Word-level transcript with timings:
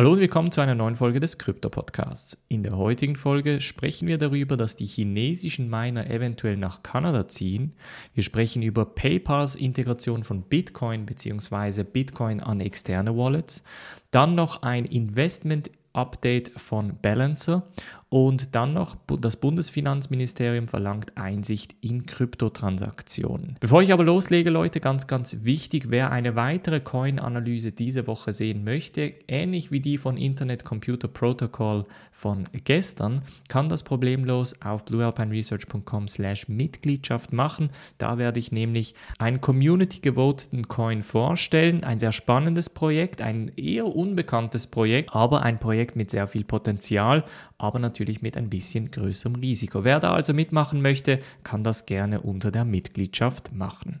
Hallo 0.00 0.12
und 0.12 0.20
willkommen 0.20 0.50
zu 0.50 0.62
einer 0.62 0.74
neuen 0.74 0.96
Folge 0.96 1.20
des 1.20 1.36
Krypto-Podcasts. 1.36 2.38
In 2.48 2.62
der 2.62 2.74
heutigen 2.78 3.16
Folge 3.16 3.60
sprechen 3.60 4.08
wir 4.08 4.16
darüber, 4.16 4.56
dass 4.56 4.74
die 4.74 4.86
chinesischen 4.86 5.68
Miner 5.68 6.08
eventuell 6.08 6.56
nach 6.56 6.82
Kanada 6.82 7.28
ziehen. 7.28 7.74
Wir 8.14 8.22
sprechen 8.22 8.62
über 8.62 8.86
PayPals 8.86 9.56
Integration 9.56 10.24
von 10.24 10.40
Bitcoin 10.40 11.04
bzw. 11.04 11.82
Bitcoin 11.82 12.40
an 12.40 12.62
externe 12.62 13.14
Wallets. 13.14 13.62
Dann 14.10 14.34
noch 14.34 14.62
ein 14.62 14.86
Investment 14.86 15.70
Update 15.92 16.52
von 16.58 16.96
Balancer 17.02 17.68
und 18.10 18.56
dann 18.56 18.74
noch, 18.74 18.96
das 19.20 19.36
Bundesfinanzministerium 19.36 20.66
verlangt 20.66 21.16
Einsicht 21.16 21.76
in 21.80 22.06
Kryptotransaktionen. 22.06 23.54
Bevor 23.60 23.82
ich 23.82 23.92
aber 23.92 24.02
loslege, 24.02 24.50
Leute, 24.50 24.80
ganz, 24.80 25.06
ganz 25.06 25.38
wichtig, 25.42 25.90
wer 25.90 26.10
eine 26.10 26.34
weitere 26.34 26.80
Coin-Analyse 26.80 27.70
diese 27.70 28.08
Woche 28.08 28.32
sehen 28.32 28.64
möchte, 28.64 29.14
ähnlich 29.28 29.70
wie 29.70 29.78
die 29.78 29.96
von 29.96 30.16
Internet 30.16 30.64
Computer 30.64 31.06
Protocol 31.06 31.84
von 32.10 32.48
gestern, 32.64 33.22
kann 33.48 33.68
das 33.68 33.84
problemlos 33.84 34.60
auf 34.60 34.84
bluealpineresearch.com 34.86 36.08
slash 36.08 36.48
Mitgliedschaft 36.48 37.32
machen. 37.32 37.70
Da 37.98 38.18
werde 38.18 38.40
ich 38.40 38.50
nämlich 38.50 38.96
einen 39.20 39.40
community-gewoteten 39.40 40.66
Coin 40.66 41.04
vorstellen. 41.04 41.84
Ein 41.84 42.00
sehr 42.00 42.12
spannendes 42.12 42.70
Projekt, 42.70 43.22
ein 43.22 43.52
eher 43.56 43.86
unbekanntes 43.86 44.66
Projekt, 44.66 45.14
aber 45.14 45.42
ein 45.42 45.60
Projekt 45.60 45.94
mit 45.94 46.10
sehr 46.10 46.26
viel 46.26 46.42
Potenzial, 46.42 47.24
aber 47.56 47.78
natürlich 47.78 47.99
natürlich 48.00 48.22
mit 48.22 48.38
ein 48.38 48.48
bisschen 48.48 48.90
größerem 48.90 49.34
Risiko. 49.34 49.84
Wer 49.84 50.00
da 50.00 50.14
also 50.14 50.32
mitmachen 50.32 50.80
möchte, 50.80 51.18
kann 51.44 51.62
das 51.62 51.84
gerne 51.84 52.22
unter 52.22 52.50
der 52.50 52.64
Mitgliedschaft 52.64 53.52
machen. 53.52 54.00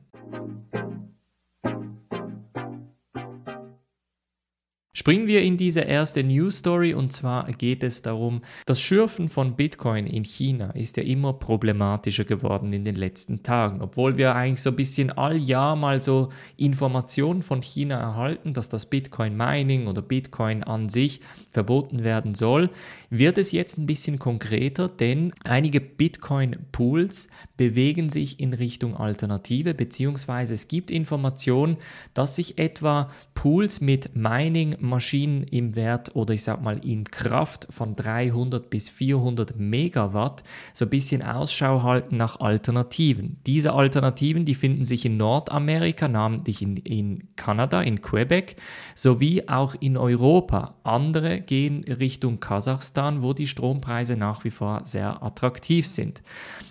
Springen 5.00 5.26
wir 5.26 5.40
in 5.40 5.56
diese 5.56 5.80
erste 5.80 6.22
News 6.22 6.58
Story 6.58 6.92
und 6.92 7.10
zwar 7.10 7.50
geht 7.52 7.82
es 7.84 8.02
darum, 8.02 8.42
das 8.66 8.82
Schürfen 8.82 9.30
von 9.30 9.56
Bitcoin 9.56 10.06
in 10.06 10.24
China 10.24 10.72
ist 10.72 10.98
ja 10.98 11.02
immer 11.02 11.32
problematischer 11.32 12.26
geworden 12.26 12.74
in 12.74 12.84
den 12.84 12.96
letzten 12.96 13.42
Tagen. 13.42 13.80
Obwohl 13.80 14.18
wir 14.18 14.34
eigentlich 14.34 14.60
so 14.60 14.68
ein 14.68 14.76
bisschen 14.76 15.10
all 15.10 15.38
Jahr 15.38 15.74
mal 15.74 16.02
so 16.02 16.28
Informationen 16.58 17.42
von 17.42 17.62
China 17.62 17.98
erhalten, 17.98 18.52
dass 18.52 18.68
das 18.68 18.84
Bitcoin 18.84 19.38
Mining 19.38 19.86
oder 19.86 20.02
Bitcoin 20.02 20.64
an 20.64 20.90
sich 20.90 21.22
verboten 21.50 22.04
werden 22.04 22.34
soll, 22.34 22.68
wird 23.08 23.38
es 23.38 23.52
jetzt 23.52 23.78
ein 23.78 23.86
bisschen 23.86 24.18
konkreter, 24.18 24.90
denn 24.90 25.32
einige 25.44 25.80
Bitcoin 25.80 26.56
Pools 26.72 27.30
bewegen 27.56 28.10
sich 28.10 28.38
in 28.38 28.52
Richtung 28.52 28.98
Alternative, 28.98 29.72
beziehungsweise 29.72 30.52
es 30.52 30.68
gibt 30.68 30.90
Informationen, 30.90 31.78
dass 32.12 32.36
sich 32.36 32.58
etwa 32.58 33.10
Pools 33.32 33.80
mit 33.80 34.14
Mining 34.14 34.76
Maschinen 34.90 35.44
im 35.44 35.74
Wert 35.74 36.14
oder 36.14 36.34
ich 36.34 36.42
sag 36.42 36.60
mal 36.60 36.84
in 36.84 37.04
Kraft 37.04 37.66
von 37.70 37.96
300 37.96 38.68
bis 38.68 38.90
400 38.90 39.56
Megawatt 39.58 40.42
so 40.74 40.84
ein 40.84 40.90
bisschen 40.90 41.22
Ausschau 41.22 41.82
halten 41.82 42.18
nach 42.18 42.40
Alternativen. 42.40 43.38
Diese 43.46 43.72
Alternativen, 43.72 44.44
die 44.44 44.54
finden 44.54 44.84
sich 44.84 45.06
in 45.06 45.16
Nordamerika, 45.16 46.08
namentlich 46.08 46.60
in, 46.60 46.76
in 46.76 47.28
Kanada, 47.36 47.80
in 47.80 48.02
Quebec, 48.02 48.56
sowie 48.94 49.48
auch 49.48 49.74
in 49.80 49.96
Europa. 49.96 50.74
Andere 50.82 51.40
gehen 51.40 51.84
Richtung 51.84 52.40
Kasachstan, 52.40 53.22
wo 53.22 53.32
die 53.32 53.46
Strompreise 53.46 54.16
nach 54.16 54.44
wie 54.44 54.50
vor 54.50 54.82
sehr 54.84 55.22
attraktiv 55.22 55.86
sind. 55.86 56.22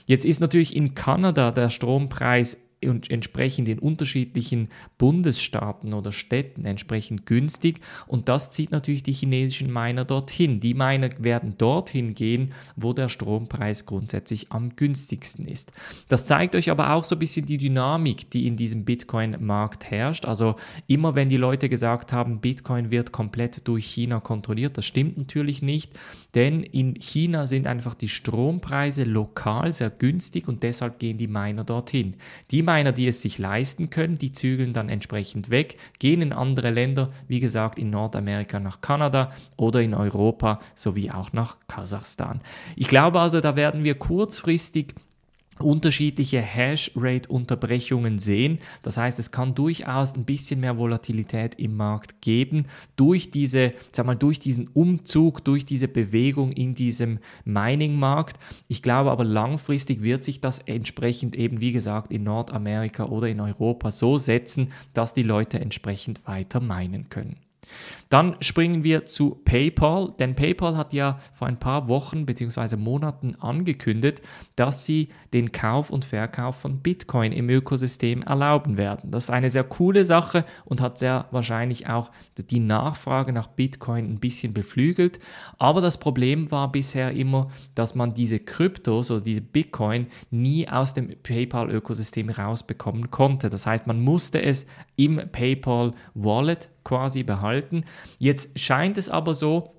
Jetzt 0.05 0.25
ist 0.25 0.41
natürlich 0.41 0.75
in 0.75 0.93
Kanada 0.93 1.51
der 1.51 1.69
Strompreis 1.69 2.57
und 2.83 3.09
entsprechend 3.11 3.67
in 3.67 3.79
unterschiedlichen 3.79 4.69
Bundesstaaten 4.97 5.93
oder 5.93 6.11
Städten 6.11 6.65
entsprechend 6.65 7.25
günstig 7.25 7.81
und 8.07 8.29
das 8.29 8.51
zieht 8.51 8.71
natürlich 8.71 9.03
die 9.03 9.13
chinesischen 9.13 9.71
Miner 9.71 10.05
dorthin. 10.05 10.59
Die 10.59 10.73
Miner 10.73 11.09
werden 11.19 11.55
dorthin 11.57 12.13
gehen, 12.13 12.53
wo 12.75 12.93
der 12.93 13.09
Strompreis 13.09 13.85
grundsätzlich 13.85 14.51
am 14.51 14.75
günstigsten 14.75 15.47
ist. 15.47 15.71
Das 16.07 16.25
zeigt 16.25 16.55
euch 16.55 16.69
aber 16.69 16.93
auch 16.93 17.03
so 17.03 17.15
ein 17.15 17.19
bisschen 17.19 17.45
die 17.45 17.57
Dynamik, 17.57 18.29
die 18.31 18.47
in 18.47 18.55
diesem 18.55 18.85
Bitcoin-Markt 18.85 19.91
herrscht. 19.91 20.25
Also 20.25 20.55
immer 20.87 21.15
wenn 21.15 21.29
die 21.29 21.37
Leute 21.37 21.69
gesagt 21.69 22.13
haben, 22.13 22.39
Bitcoin 22.39 22.91
wird 22.91 23.11
komplett 23.11 23.67
durch 23.67 23.85
China 23.85 24.19
kontrolliert, 24.19 24.77
das 24.77 24.85
stimmt 24.85 25.17
natürlich 25.17 25.61
nicht, 25.61 25.97
denn 26.35 26.63
in 26.63 26.95
China 26.95 27.47
sind 27.47 27.67
einfach 27.67 27.95
die 27.95 28.09
Strompreise 28.09 29.03
lokal 29.03 29.73
sehr 29.73 29.89
günstig 29.89 30.47
und 30.47 30.63
deshalb 30.63 30.99
gehen 30.99 31.17
die 31.17 31.27
Miner 31.27 31.63
dorthin. 31.63 32.15
Die 32.51 32.61
Miner, 32.69 32.91
die 32.91 33.07
es 33.07 33.23
sich 33.23 33.39
leisten 33.39 33.89
können, 33.89 34.19
die 34.19 34.31
zügeln 34.31 34.73
dann 34.73 34.89
entsprechend 34.89 35.49
weg, 35.49 35.77
gehen 35.97 36.21
in 36.21 36.33
andere 36.33 36.69
Länder, 36.69 37.09
wie 37.27 37.39
gesagt 37.39 37.79
in 37.79 37.89
Nordamerika 37.89 38.59
nach 38.59 38.81
Kanada 38.81 39.31
oder 39.57 39.81
in 39.81 39.95
Europa 39.95 40.59
sowie 40.75 41.09
auch 41.09 41.33
nach 41.33 41.57
Kasachstan. 41.67 42.41
Ich 42.75 42.87
glaube 42.87 43.21
also, 43.21 43.41
da 43.41 43.55
werden 43.55 43.83
wir 43.83 43.95
kurzfristig 43.95 44.93
unterschiedliche 45.63 46.41
Hash-Rate-Unterbrechungen 46.41 48.19
sehen. 48.19 48.59
Das 48.83 48.97
heißt, 48.97 49.19
es 49.19 49.31
kann 49.31 49.55
durchaus 49.55 50.15
ein 50.15 50.25
bisschen 50.25 50.59
mehr 50.59 50.77
Volatilität 50.77 51.55
im 51.55 51.75
Markt 51.75 52.21
geben 52.21 52.65
durch 52.95 53.31
diese, 53.31 53.73
sag 53.91 54.05
mal, 54.05 54.15
durch 54.15 54.39
diesen 54.39 54.67
Umzug, 54.67 55.43
durch 55.43 55.65
diese 55.65 55.87
Bewegung 55.87 56.51
in 56.51 56.75
diesem 56.75 57.19
Mining-Markt. 57.45 58.39
Ich 58.67 58.81
glaube 58.81 59.11
aber 59.11 59.23
langfristig 59.23 60.01
wird 60.01 60.23
sich 60.23 60.41
das 60.41 60.59
entsprechend 60.59 61.35
eben, 61.35 61.61
wie 61.61 61.71
gesagt, 61.71 62.11
in 62.11 62.23
Nordamerika 62.23 63.05
oder 63.05 63.27
in 63.27 63.39
Europa 63.39 63.91
so 63.91 64.17
setzen, 64.17 64.71
dass 64.93 65.13
die 65.13 65.23
Leute 65.23 65.59
entsprechend 65.59 66.25
weiter 66.27 66.59
meinen 66.59 67.09
können. 67.09 67.37
Dann 68.09 68.35
springen 68.41 68.83
wir 68.83 69.05
zu 69.05 69.39
PayPal, 69.45 70.13
denn 70.17 70.35
PayPal 70.35 70.75
hat 70.75 70.93
ja 70.93 71.19
vor 71.31 71.47
ein 71.47 71.59
paar 71.59 71.87
Wochen 71.87 72.25
bzw. 72.25 72.75
Monaten 72.75 73.35
angekündigt, 73.35 74.21
dass 74.55 74.85
sie 74.85 75.09
den 75.33 75.51
Kauf 75.51 75.91
und 75.91 76.05
Verkauf 76.05 76.55
von 76.55 76.79
Bitcoin 76.79 77.31
im 77.31 77.49
Ökosystem 77.49 78.23
erlauben 78.23 78.77
werden. 78.77 79.11
Das 79.11 79.25
ist 79.25 79.29
eine 79.29 79.51
sehr 79.51 79.63
coole 79.63 80.05
Sache 80.05 80.43
und 80.65 80.81
hat 80.81 80.97
sehr 80.97 81.27
wahrscheinlich 81.31 81.87
auch 81.87 82.11
die 82.37 82.59
Nachfrage 82.59 83.31
nach 83.31 83.47
Bitcoin 83.47 84.05
ein 84.05 84.19
bisschen 84.19 84.53
beflügelt. 84.53 85.19
Aber 85.59 85.81
das 85.81 85.99
Problem 85.99 86.49
war 86.51 86.71
bisher 86.71 87.11
immer, 87.11 87.49
dass 87.75 87.93
man 87.93 88.13
diese 88.15 88.39
Kryptos 88.39 89.11
oder 89.11 89.21
diese 89.21 89.41
Bitcoin 89.41 90.07
nie 90.31 90.67
aus 90.67 90.93
dem 90.93 91.09
PayPal-Ökosystem 91.21 92.29
rausbekommen 92.29 93.11
konnte. 93.11 93.49
Das 93.49 93.67
heißt, 93.67 93.85
man 93.85 94.01
musste 94.01 94.41
es 94.41 94.65
im 94.95 95.21
PayPal 95.31 95.91
Wallet 96.15 96.69
quasi 96.89 97.21
behalten. 97.21 97.83
Jetzt 98.17 98.57
scheint 98.59 98.97
es 98.97 99.09
aber 99.09 99.35
so, 99.35 99.75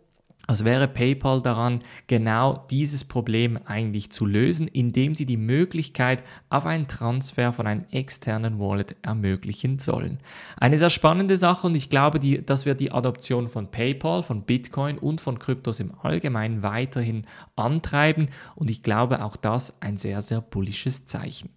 als 0.46 0.64
wäre 0.64 0.86
PayPal 0.88 1.42
daran, 1.42 1.80
genau 2.06 2.66
dieses 2.70 3.04
Problem 3.04 3.58
eigentlich 3.66 4.10
zu 4.10 4.26
lösen, 4.26 4.68
indem 4.68 5.14
sie 5.14 5.26
die 5.26 5.36
Möglichkeit 5.36 6.22
auf 6.48 6.66
einen 6.66 6.86
Transfer 6.86 7.52
von 7.52 7.66
einem 7.66 7.84
externen 7.90 8.58
Wallet 8.58 8.96
ermöglichen 9.02 9.78
sollen. 9.78 10.18
Eine 10.56 10.78
sehr 10.78 10.90
spannende 10.90 11.36
Sache 11.36 11.66
und 11.66 11.76
ich 11.76 11.90
glaube, 11.90 12.20
die, 12.20 12.44
das 12.44 12.64
wird 12.64 12.80
die 12.80 12.92
Adoption 12.92 13.48
von 13.48 13.70
PayPal, 13.70 14.22
von 14.22 14.42
Bitcoin 14.42 14.98
und 14.98 15.20
von 15.20 15.38
Kryptos 15.38 15.80
im 15.80 15.92
Allgemeinen 16.02 16.62
weiterhin 16.62 17.26
antreiben 17.56 18.28
und 18.54 18.70
ich 18.70 18.82
glaube 18.82 19.24
auch 19.24 19.36
das 19.36 19.80
ein 19.82 19.98
sehr, 19.98 20.22
sehr 20.22 20.40
bullisches 20.40 21.06
Zeichen. 21.06 21.50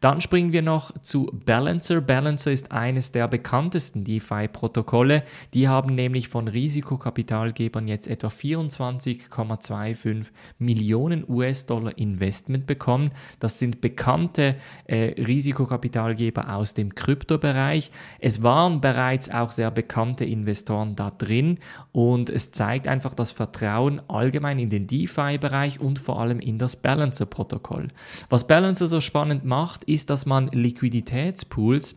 Dann 0.00 0.20
springen 0.20 0.52
wir 0.52 0.62
noch 0.62 0.98
zu 1.00 1.30
Balancer. 1.44 2.00
Balancer 2.00 2.52
ist 2.52 2.72
eines 2.72 3.12
der 3.12 3.28
bekanntesten 3.28 4.04
DeFi-Protokolle. 4.04 5.22
Die 5.54 5.68
haben 5.68 5.94
nämlich 5.94 6.28
von 6.28 6.48
Risikokapitalgebern 6.48 7.88
jetzt 7.88 8.08
etwa 8.08 8.28
24,25 8.28 10.26
Millionen 10.58 11.24
US-Dollar 11.28 11.96
Investment 11.98 12.66
bekommen. 12.66 13.12
Das 13.40 13.58
sind 13.58 13.80
bekannte 13.80 14.56
äh, 14.86 15.20
Risikokapitalgeber 15.20 16.54
aus 16.54 16.74
dem 16.74 16.94
Kryptobereich. 16.94 17.90
Es 18.20 18.42
waren 18.42 18.80
bereits 18.80 19.30
auch 19.30 19.50
sehr 19.52 19.70
bekannte 19.70 20.24
Investoren 20.24 20.96
da 20.96 21.10
drin 21.10 21.58
und 21.92 22.30
es 22.30 22.52
zeigt 22.52 22.88
einfach 22.88 23.14
das 23.14 23.30
Vertrauen 23.30 24.00
allgemein 24.08 24.58
in 24.58 24.70
den 24.70 24.86
DeFi-Bereich 24.86 25.80
und 25.80 25.98
vor 25.98 26.20
allem 26.20 26.40
in 26.40 26.58
das 26.58 26.76
Balancer-Protokoll. 26.76 27.88
Was 28.28 28.46
Balancer 28.46 28.86
so 28.86 29.00
spannend 29.00 29.44
macht, 29.44 29.83
ist, 29.88 30.10
dass 30.10 30.26
man 30.26 30.48
Liquiditätspools 30.48 31.96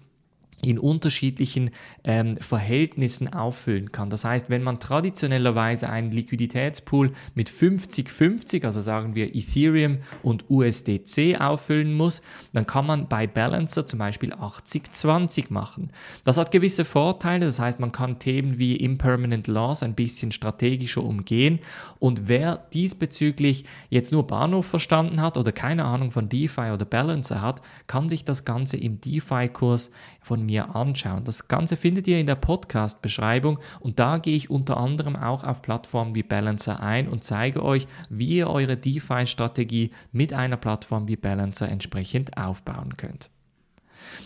in 0.63 0.79
unterschiedlichen 0.79 1.69
ähm, 2.03 2.37
Verhältnissen 2.37 3.31
auffüllen 3.31 3.91
kann. 3.91 4.09
Das 4.09 4.25
heißt, 4.25 4.49
wenn 4.49 4.63
man 4.63 4.79
traditionellerweise 4.79 5.87
einen 5.89 6.11
Liquiditätspool 6.11 7.11
mit 7.35 7.49
50-50, 7.49 8.65
also 8.65 8.81
sagen 8.81 9.13
wir 9.13 9.35
Ethereum 9.35 9.99
und 10.23 10.49
USDC 10.49 11.39
auffüllen 11.39 11.93
muss, 11.93 12.21
dann 12.53 12.65
kann 12.65 12.87
man 12.87 13.07
bei 13.07 13.27
Balancer 13.27 13.85
zum 13.85 13.99
Beispiel 13.99 14.33
80-20 14.33 15.45
machen. 15.49 15.91
Das 16.23 16.37
hat 16.37 16.51
gewisse 16.51 16.85
Vorteile, 16.85 17.45
das 17.45 17.59
heißt, 17.59 17.79
man 17.79 17.91
kann 17.91 18.17
Themen 18.17 18.57
wie 18.57 18.75
Impermanent 18.75 19.47
Loss 19.47 19.83
ein 19.83 19.93
bisschen 19.93 20.31
strategischer 20.31 21.03
umgehen 21.03 21.59
und 21.99 22.27
wer 22.27 22.57
diesbezüglich 22.73 23.65
jetzt 23.89 24.11
nur 24.11 24.25
Bahnhof 24.25 24.65
verstanden 24.65 25.21
hat 25.21 25.37
oder 25.37 25.51
keine 25.51 25.85
Ahnung 25.85 26.09
von 26.09 26.29
DeFi 26.29 26.71
oder 26.71 26.85
Balancer 26.85 27.41
hat, 27.41 27.61
kann 27.85 28.09
sich 28.09 28.25
das 28.25 28.43
Ganze 28.43 28.77
im 28.77 28.99
DeFi-Kurs 29.01 29.91
von 30.21 30.46
mir 30.47 30.75
anschauen. 30.75 31.23
Das 31.23 31.47
Ganze 31.47 31.77
findet 31.77 32.07
ihr 32.07 32.19
in 32.19 32.25
der 32.25 32.35
Podcast-Beschreibung 32.35 33.59
und 33.79 33.99
da 33.99 34.17
gehe 34.17 34.35
ich 34.35 34.49
unter 34.49 34.77
anderem 34.77 35.15
auch 35.15 35.43
auf 35.43 35.61
Plattformen 35.61 36.15
wie 36.15 36.23
Balancer 36.23 36.81
ein 36.81 37.07
und 37.07 37.23
zeige 37.23 37.63
euch, 37.63 37.87
wie 38.09 38.37
ihr 38.37 38.49
eure 38.49 38.75
DeFi-Strategie 38.75 39.91
mit 40.11 40.33
einer 40.33 40.57
Plattform 40.57 41.07
wie 41.07 41.15
Balancer 41.15 41.69
entsprechend 41.69 42.35
aufbauen 42.37 42.97
könnt. 42.97 43.29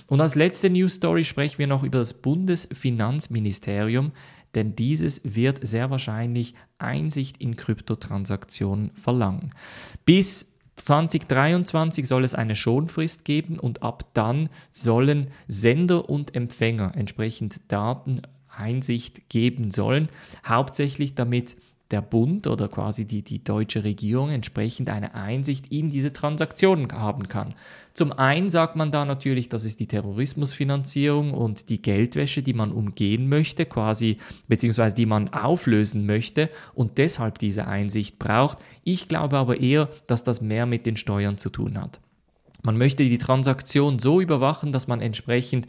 Und 0.07 0.21
als 0.21 0.35
letzte 0.35 0.69
News 0.69 0.95
Story 0.95 1.23
sprechen 1.25 1.57
wir 1.57 1.68
noch 1.68 1.83
über 1.83 2.00
das 2.00 2.13
Bundesfinanzministerium, 2.13 4.12
denn 4.56 4.75
dieses 4.75 5.21
wird 5.23 5.65
sehr 5.65 5.89
wahrscheinlich 5.89 6.53
Einsicht 6.77 7.38
in 7.38 7.56
Kryptotransaktionen 7.56 8.91
verlangen. 8.95 9.51
Bis 10.06 10.50
2023 10.75 12.07
soll 12.07 12.23
es 12.23 12.35
eine 12.35 12.56
Schonfrist 12.56 13.25
geben 13.25 13.59
und 13.59 13.83
ab 13.83 14.06
dann 14.13 14.50
sollen 14.71 15.27
Sender 15.47 16.09
und 16.09 16.35
Empfänger 16.35 16.94
entsprechend 16.95 17.62
Dateneinsicht 17.71 19.29
geben 19.29 19.71
sollen, 19.71 20.09
hauptsächlich 20.45 21.15
damit 21.15 21.56
der 21.91 22.01
Bund 22.01 22.47
oder 22.47 22.67
quasi 22.67 23.05
die, 23.05 23.21
die 23.21 23.43
deutsche 23.43 23.83
Regierung 23.83 24.29
entsprechend 24.29 24.89
eine 24.89 25.13
Einsicht 25.13 25.71
in 25.71 25.89
diese 25.89 26.13
Transaktionen 26.13 26.91
haben 26.91 27.27
kann. 27.27 27.53
Zum 27.93 28.11
einen 28.13 28.49
sagt 28.49 28.75
man 28.75 28.91
da 28.91 29.05
natürlich, 29.05 29.49
das 29.49 29.65
ist 29.65 29.79
die 29.79 29.88
Terrorismusfinanzierung 29.88 31.33
und 31.33 31.69
die 31.69 31.81
Geldwäsche, 31.81 32.41
die 32.41 32.53
man 32.53 32.71
umgehen 32.71 33.27
möchte, 33.27 33.65
quasi, 33.65 34.17
beziehungsweise 34.47 34.95
die 34.95 35.05
man 35.05 35.29
auflösen 35.33 36.05
möchte 36.05 36.49
und 36.73 36.97
deshalb 36.97 37.39
diese 37.39 37.67
Einsicht 37.67 38.17
braucht. 38.19 38.59
Ich 38.83 39.07
glaube 39.07 39.37
aber 39.37 39.59
eher, 39.59 39.89
dass 40.07 40.23
das 40.23 40.41
mehr 40.41 40.65
mit 40.65 40.85
den 40.85 40.97
Steuern 40.97 41.37
zu 41.37 41.49
tun 41.49 41.79
hat. 41.79 41.99
Man 42.63 42.77
möchte 42.77 43.03
die 43.03 43.17
Transaktion 43.17 43.97
so 43.97 44.21
überwachen, 44.21 44.71
dass 44.71 44.87
man 44.87 45.01
entsprechend 45.01 45.65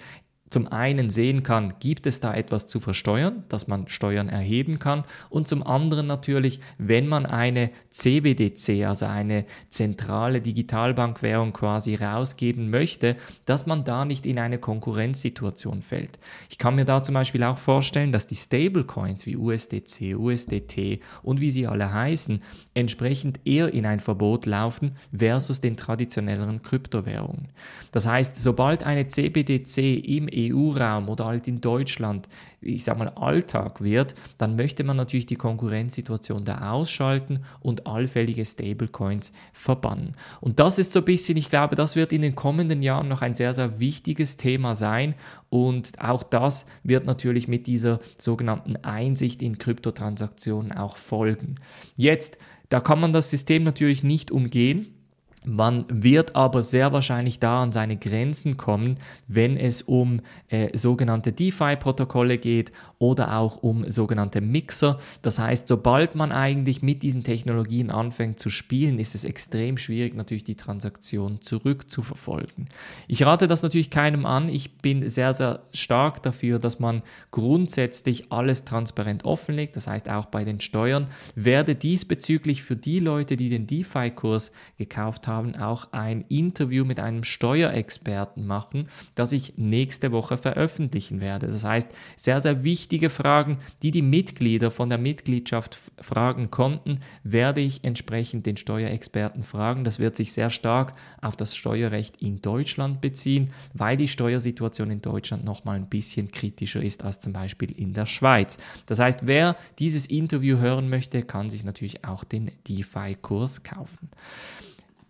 zum 0.52 0.68
einen 0.68 1.10
sehen 1.10 1.42
kann, 1.42 1.74
gibt 1.80 2.06
es 2.06 2.20
da 2.20 2.34
etwas 2.34 2.66
zu 2.66 2.78
versteuern, 2.78 3.44
dass 3.48 3.68
man 3.68 3.88
Steuern 3.88 4.28
erheben 4.28 4.78
kann 4.78 5.04
und 5.30 5.48
zum 5.48 5.66
anderen 5.66 6.06
natürlich, 6.06 6.60
wenn 6.78 7.08
man 7.08 7.26
eine 7.26 7.70
CBDC, 7.90 8.84
also 8.86 9.06
eine 9.06 9.46
zentrale 9.70 10.40
Digitalbankwährung 10.40 11.52
quasi 11.52 11.94
rausgeben 11.94 12.70
möchte, 12.70 13.16
dass 13.46 13.66
man 13.66 13.84
da 13.84 14.04
nicht 14.04 14.26
in 14.26 14.38
eine 14.38 14.58
Konkurrenzsituation 14.58 15.82
fällt. 15.82 16.18
Ich 16.50 16.58
kann 16.58 16.74
mir 16.74 16.84
da 16.84 17.02
zum 17.02 17.14
Beispiel 17.14 17.42
auch 17.44 17.58
vorstellen, 17.58 18.12
dass 18.12 18.26
die 18.26 18.36
Stablecoins 18.36 19.26
wie 19.26 19.36
USDC, 19.36 20.16
USDT 20.16 21.00
und 21.22 21.40
wie 21.40 21.50
sie 21.50 21.66
alle 21.66 21.92
heißen, 21.92 22.42
entsprechend 22.74 23.40
eher 23.44 23.72
in 23.72 23.86
ein 23.86 24.00
Verbot 24.00 24.46
laufen 24.46 24.92
versus 25.16 25.60
den 25.60 25.76
traditionelleren 25.76 26.62
Kryptowährungen. 26.62 27.48
Das 27.90 28.06
heißt, 28.06 28.36
sobald 28.36 28.84
eine 28.84 29.08
CBDC 29.08 29.98
im 30.04 30.28
EU-Raum 30.50 31.08
oder 31.10 31.26
halt 31.26 31.46
in 31.46 31.60
Deutschland, 31.60 32.28
ich 32.62 32.84
sag 32.84 32.98
mal, 32.98 33.10
Alltag 33.10 33.82
wird, 33.82 34.14
dann 34.38 34.56
möchte 34.56 34.82
man 34.84 34.96
natürlich 34.96 35.26
die 35.26 35.36
Konkurrenzsituation 35.36 36.44
da 36.44 36.72
ausschalten 36.72 37.44
und 37.60 37.86
allfällige 37.86 38.44
Stablecoins 38.44 39.32
verbannen. 39.52 40.16
Und 40.40 40.58
das 40.58 40.78
ist 40.78 40.92
so 40.92 41.00
ein 41.00 41.04
bisschen, 41.04 41.36
ich 41.36 41.50
glaube, 41.50 41.76
das 41.76 41.94
wird 41.96 42.12
in 42.12 42.22
den 42.22 42.34
kommenden 42.34 42.82
Jahren 42.82 43.08
noch 43.08 43.22
ein 43.22 43.34
sehr, 43.34 43.52
sehr 43.52 43.78
wichtiges 43.78 44.38
Thema 44.38 44.74
sein. 44.74 45.14
Und 45.50 46.00
auch 46.00 46.22
das 46.22 46.66
wird 46.82 47.04
natürlich 47.04 47.46
mit 47.46 47.66
dieser 47.66 48.00
sogenannten 48.16 48.76
Einsicht 48.76 49.42
in 49.42 49.58
Kryptotransaktionen 49.58 50.72
auch 50.72 50.96
folgen. 50.96 51.56
Jetzt, 51.96 52.38
da 52.68 52.80
kann 52.80 53.00
man 53.00 53.12
das 53.12 53.28
System 53.28 53.64
natürlich 53.64 54.02
nicht 54.02 54.30
umgehen. 54.30 55.01
Man 55.44 55.84
wird 55.88 56.36
aber 56.36 56.62
sehr 56.62 56.92
wahrscheinlich 56.92 57.40
da 57.40 57.62
an 57.62 57.72
seine 57.72 57.96
Grenzen 57.96 58.56
kommen, 58.56 58.98
wenn 59.26 59.56
es 59.56 59.82
um 59.82 60.20
äh, 60.48 60.76
sogenannte 60.76 61.32
DeFi-Protokolle 61.32 62.38
geht 62.38 62.72
oder 62.98 63.36
auch 63.36 63.56
um 63.56 63.90
sogenannte 63.90 64.40
Mixer. 64.40 64.98
Das 65.22 65.38
heißt, 65.38 65.66
sobald 65.66 66.14
man 66.14 66.30
eigentlich 66.30 66.82
mit 66.82 67.02
diesen 67.02 67.24
Technologien 67.24 67.90
anfängt 67.90 68.38
zu 68.38 68.50
spielen, 68.50 69.00
ist 69.00 69.16
es 69.16 69.24
extrem 69.24 69.76
schwierig, 69.78 70.14
natürlich 70.14 70.44
die 70.44 70.54
Transaktion 70.54 71.40
zurückzuverfolgen. 71.40 72.68
Ich 73.08 73.24
rate 73.26 73.48
das 73.48 73.62
natürlich 73.62 73.90
keinem 73.90 74.26
an. 74.26 74.48
Ich 74.48 74.78
bin 74.78 75.08
sehr, 75.08 75.34
sehr 75.34 75.64
stark 75.74 76.22
dafür, 76.22 76.60
dass 76.60 76.78
man 76.78 77.02
grundsätzlich 77.32 78.30
alles 78.30 78.64
transparent 78.64 79.24
offenlegt, 79.24 79.74
das 79.74 79.88
heißt 79.88 80.08
auch 80.08 80.26
bei 80.26 80.44
den 80.44 80.60
Steuern. 80.60 81.08
Werde 81.34 81.74
diesbezüglich 81.74 82.62
für 82.62 82.76
die 82.76 83.00
Leute, 83.00 83.36
die 83.36 83.48
den 83.48 83.66
DeFi-Kurs 83.66 84.52
gekauft 84.78 85.26
haben, 85.26 85.31
haben, 85.32 85.56
auch 85.56 85.92
ein 85.92 86.24
Interview 86.28 86.84
mit 86.84 87.00
einem 87.00 87.24
Steuerexperten 87.24 88.46
machen, 88.46 88.88
das 89.14 89.32
ich 89.32 89.54
nächste 89.56 90.12
Woche 90.12 90.36
veröffentlichen 90.36 91.20
werde. 91.20 91.46
Das 91.46 91.64
heißt, 91.64 91.88
sehr, 92.16 92.40
sehr 92.40 92.64
wichtige 92.64 93.10
Fragen, 93.10 93.58
die 93.82 93.90
die 93.90 94.02
Mitglieder 94.02 94.70
von 94.70 94.88
der 94.88 94.98
Mitgliedschaft 94.98 95.78
fragen 95.98 96.50
konnten, 96.50 97.00
werde 97.24 97.60
ich 97.60 97.84
entsprechend 97.84 98.46
den 98.46 98.56
Steuerexperten 98.56 99.42
fragen. 99.42 99.84
Das 99.84 99.98
wird 99.98 100.16
sich 100.16 100.32
sehr 100.32 100.50
stark 100.50 100.94
auf 101.20 101.36
das 101.36 101.56
Steuerrecht 101.56 102.18
in 102.18 102.40
Deutschland 102.40 103.00
beziehen, 103.00 103.52
weil 103.74 103.96
die 103.96 104.08
Steuersituation 104.08 104.90
in 104.90 105.02
Deutschland 105.02 105.44
nochmal 105.44 105.76
ein 105.76 105.88
bisschen 105.88 106.30
kritischer 106.30 106.82
ist 106.82 107.02
als 107.02 107.20
zum 107.20 107.32
Beispiel 107.32 107.70
in 107.70 107.92
der 107.94 108.06
Schweiz. 108.06 108.58
Das 108.86 108.98
heißt, 108.98 109.26
wer 109.26 109.56
dieses 109.78 110.06
Interview 110.06 110.58
hören 110.58 110.88
möchte, 110.88 111.22
kann 111.22 111.50
sich 111.50 111.64
natürlich 111.64 112.04
auch 112.04 112.24
den 112.24 112.50
DeFi-Kurs 112.68 113.62
kaufen. 113.62 114.10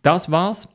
Das 0.03 0.33
war's 0.33 0.69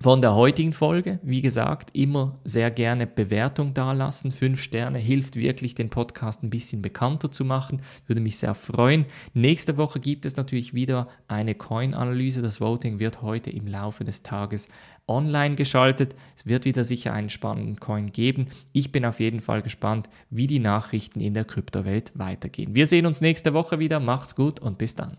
von 0.00 0.22
der 0.22 0.34
heutigen 0.34 0.72
Folge. 0.72 1.18
Wie 1.22 1.42
gesagt, 1.42 1.90
immer 1.92 2.38
sehr 2.44 2.70
gerne 2.70 3.06
Bewertung 3.06 3.74
dalassen. 3.74 4.30
Fünf 4.30 4.62
Sterne 4.62 4.98
hilft 4.98 5.34
wirklich, 5.34 5.74
den 5.74 5.90
Podcast 5.90 6.42
ein 6.42 6.50
bisschen 6.50 6.80
bekannter 6.80 7.30
zu 7.32 7.44
machen. 7.44 7.82
Würde 8.06 8.22
mich 8.22 8.38
sehr 8.38 8.54
freuen. 8.54 9.04
Nächste 9.34 9.76
Woche 9.76 9.98
gibt 9.98 10.24
es 10.24 10.36
natürlich 10.36 10.72
wieder 10.72 11.08
eine 11.26 11.54
Coin-Analyse. 11.54 12.40
Das 12.40 12.60
Voting 12.60 12.98
wird 12.98 13.20
heute 13.20 13.50
im 13.50 13.66
Laufe 13.66 14.04
des 14.04 14.22
Tages 14.22 14.68
online 15.06 15.56
geschaltet. 15.56 16.14
Es 16.36 16.46
wird 16.46 16.64
wieder 16.64 16.84
sicher 16.84 17.12
einen 17.12 17.28
spannenden 17.28 17.80
Coin 17.80 18.12
geben. 18.12 18.46
Ich 18.72 18.92
bin 18.92 19.04
auf 19.04 19.20
jeden 19.20 19.40
Fall 19.40 19.60
gespannt, 19.62 20.08
wie 20.30 20.46
die 20.46 20.60
Nachrichten 20.60 21.20
in 21.20 21.34
der 21.34 21.44
Kryptowelt 21.44 22.12
weitergehen. 22.14 22.74
Wir 22.74 22.86
sehen 22.86 23.04
uns 23.04 23.20
nächste 23.20 23.52
Woche 23.52 23.80
wieder. 23.80 24.00
Macht's 24.00 24.36
gut 24.36 24.60
und 24.60 24.78
bis 24.78 24.94
dann. 24.94 25.18